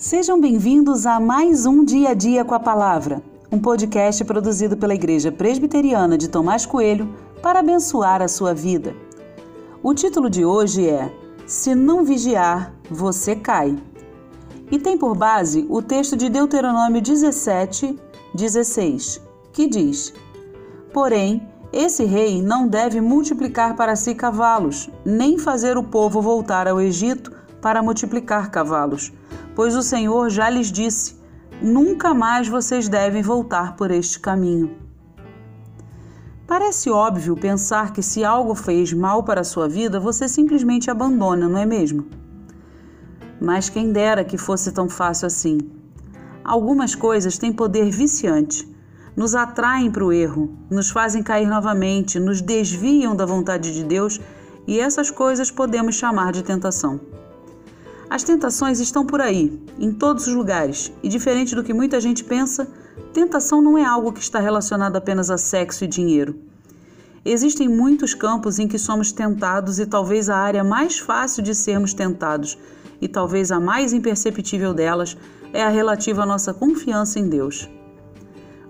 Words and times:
Sejam 0.00 0.40
bem-vindos 0.40 1.04
a 1.04 1.20
mais 1.20 1.66
um 1.66 1.84
Dia 1.84 2.12
a 2.12 2.14
Dia 2.14 2.42
com 2.42 2.54
a 2.54 2.58
Palavra, 2.58 3.22
um 3.52 3.58
podcast 3.58 4.24
produzido 4.24 4.74
pela 4.74 4.94
Igreja 4.94 5.30
Presbiteriana 5.30 6.16
de 6.16 6.26
Tomás 6.26 6.64
Coelho 6.64 7.14
para 7.42 7.58
abençoar 7.58 8.22
a 8.22 8.26
sua 8.26 8.54
vida. 8.54 8.96
O 9.82 9.92
título 9.92 10.30
de 10.30 10.42
hoje 10.42 10.88
é 10.88 11.14
Se 11.46 11.74
não 11.74 12.02
vigiar, 12.02 12.72
você 12.90 13.36
cai. 13.36 13.76
E 14.70 14.78
tem 14.78 14.96
por 14.96 15.14
base 15.14 15.66
o 15.68 15.82
texto 15.82 16.16
de 16.16 16.30
Deuteronômio 16.30 17.02
17, 17.02 17.94
16, 18.32 19.20
que 19.52 19.68
diz: 19.68 20.14
Porém, 20.94 21.46
esse 21.70 22.04
rei 22.06 22.40
não 22.40 22.66
deve 22.66 23.02
multiplicar 23.02 23.76
para 23.76 23.94
si 23.94 24.14
cavalos, 24.14 24.88
nem 25.04 25.36
fazer 25.36 25.76
o 25.76 25.84
povo 25.84 26.22
voltar 26.22 26.66
ao 26.66 26.80
Egito 26.80 27.30
para 27.60 27.82
multiplicar 27.82 28.50
cavalos 28.50 29.12
pois 29.60 29.76
o 29.76 29.82
Senhor 29.82 30.30
já 30.30 30.48
lhes 30.48 30.72
disse: 30.72 31.16
nunca 31.60 32.14
mais 32.14 32.48
vocês 32.48 32.88
devem 32.88 33.20
voltar 33.20 33.76
por 33.76 33.90
este 33.90 34.18
caminho. 34.18 34.74
Parece 36.46 36.88
óbvio 36.88 37.36
pensar 37.36 37.92
que 37.92 38.02
se 38.02 38.24
algo 38.24 38.54
fez 38.54 38.90
mal 38.94 39.22
para 39.22 39.42
a 39.42 39.44
sua 39.44 39.68
vida, 39.68 40.00
você 40.00 40.26
simplesmente 40.30 40.90
abandona, 40.90 41.46
não 41.46 41.58
é 41.58 41.66
mesmo? 41.66 42.06
Mas 43.38 43.68
quem 43.68 43.92
dera 43.92 44.24
que 44.24 44.38
fosse 44.38 44.72
tão 44.72 44.88
fácil 44.88 45.26
assim. 45.26 45.58
Algumas 46.42 46.94
coisas 46.94 47.36
têm 47.36 47.52
poder 47.52 47.90
viciante, 47.90 48.66
nos 49.14 49.34
atraem 49.34 49.90
para 49.90 50.06
o 50.06 50.10
erro, 50.10 50.56
nos 50.70 50.88
fazem 50.88 51.22
cair 51.22 51.46
novamente, 51.46 52.18
nos 52.18 52.40
desviam 52.40 53.14
da 53.14 53.26
vontade 53.26 53.74
de 53.74 53.84
Deus 53.84 54.18
e 54.66 54.80
essas 54.80 55.10
coisas 55.10 55.50
podemos 55.50 55.96
chamar 55.96 56.32
de 56.32 56.42
tentação. 56.42 56.98
As 58.10 58.24
tentações 58.24 58.80
estão 58.80 59.06
por 59.06 59.20
aí, 59.20 59.62
em 59.78 59.92
todos 59.92 60.26
os 60.26 60.34
lugares, 60.34 60.92
e 61.00 61.08
diferente 61.08 61.54
do 61.54 61.62
que 61.62 61.72
muita 61.72 62.00
gente 62.00 62.24
pensa, 62.24 62.66
tentação 63.12 63.62
não 63.62 63.78
é 63.78 63.84
algo 63.84 64.12
que 64.12 64.18
está 64.18 64.40
relacionado 64.40 64.96
apenas 64.96 65.30
a 65.30 65.38
sexo 65.38 65.84
e 65.84 65.86
dinheiro. 65.86 66.34
Existem 67.24 67.68
muitos 67.68 68.12
campos 68.12 68.58
em 68.58 68.66
que 68.66 68.80
somos 68.80 69.12
tentados 69.12 69.78
e 69.78 69.86
talvez 69.86 70.28
a 70.28 70.36
área 70.36 70.64
mais 70.64 70.98
fácil 70.98 71.40
de 71.40 71.54
sermos 71.54 71.94
tentados, 71.94 72.58
e 73.00 73.06
talvez 73.06 73.52
a 73.52 73.60
mais 73.60 73.92
imperceptível 73.92 74.74
delas, 74.74 75.16
é 75.52 75.62
a 75.62 75.68
relativa 75.68 76.24
à 76.24 76.26
nossa 76.26 76.52
confiança 76.52 77.20
em 77.20 77.28
Deus. 77.28 77.70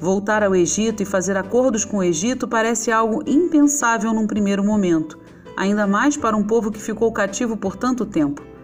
Voltar 0.00 0.42
ao 0.42 0.56
Egito 0.56 1.02
e 1.02 1.06
fazer 1.06 1.36
acordos 1.36 1.84
com 1.84 1.98
o 1.98 2.02
Egito 2.02 2.48
parece 2.48 2.90
algo 2.90 3.22
impensável 3.26 4.14
num 4.14 4.26
primeiro 4.26 4.64
momento, 4.64 5.18
ainda 5.54 5.86
mais 5.86 6.16
para 6.16 6.34
um 6.34 6.42
povo 6.42 6.70
que 6.70 6.80
ficou 6.80 7.12
cativo 7.12 7.54
por 7.54 7.76
tanto 7.76 8.06
tempo 8.06 8.55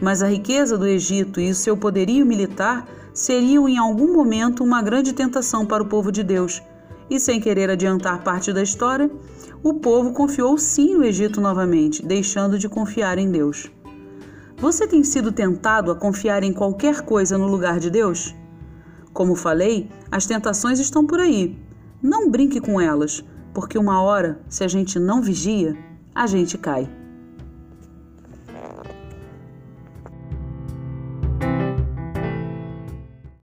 mas 0.00 0.22
a 0.22 0.28
riqueza 0.28 0.78
do 0.78 0.86
Egito 0.86 1.40
e 1.40 1.50
o 1.50 1.54
seu 1.54 1.76
poderio 1.76 2.24
militar 2.24 2.86
seriam 3.12 3.68
em 3.68 3.78
algum 3.78 4.12
momento 4.12 4.64
uma 4.64 4.82
grande 4.82 5.12
tentação 5.12 5.66
para 5.66 5.82
o 5.82 5.86
povo 5.86 6.10
de 6.10 6.22
Deus. 6.22 6.62
E 7.08 7.18
sem 7.18 7.40
querer 7.40 7.68
adiantar 7.70 8.22
parte 8.22 8.52
da 8.52 8.62
história, 8.62 9.10
o 9.62 9.74
povo 9.74 10.12
confiou 10.12 10.56
sim 10.56 10.94
no 10.94 11.04
Egito 11.04 11.40
novamente, 11.40 12.04
deixando 12.04 12.58
de 12.58 12.68
confiar 12.68 13.18
em 13.18 13.30
Deus. 13.30 13.70
Você 14.56 14.86
tem 14.86 15.02
sido 15.02 15.32
tentado 15.32 15.90
a 15.90 15.96
confiar 15.96 16.42
em 16.42 16.52
qualquer 16.52 17.02
coisa 17.02 17.36
no 17.36 17.46
lugar 17.46 17.80
de 17.80 17.90
Deus? 17.90 18.34
Como 19.12 19.34
falei, 19.34 19.90
as 20.10 20.26
tentações 20.26 20.78
estão 20.78 21.06
por 21.06 21.18
aí. 21.18 21.58
Não 22.02 22.30
brinque 22.30 22.60
com 22.60 22.80
elas, 22.80 23.24
porque 23.52 23.76
uma 23.76 24.00
hora, 24.00 24.40
se 24.48 24.62
a 24.62 24.68
gente 24.68 24.98
não 24.98 25.20
vigia, 25.20 25.76
a 26.14 26.26
gente 26.26 26.56
cai. 26.56 26.99